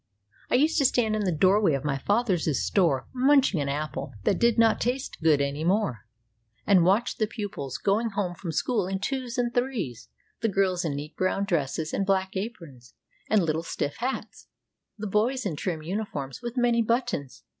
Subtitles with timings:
[0.49, 4.39] I used to stand in the doorway of my father's store munching an apple that
[4.39, 6.07] did not taste good any more,
[6.65, 10.09] and watch the pupils going home from school in twos and threes;
[10.39, 12.95] the girls in neat brown dresses and black aprons
[13.29, 14.47] and little stiff hats,
[14.97, 17.43] the boys in trim uniforms with many buttons.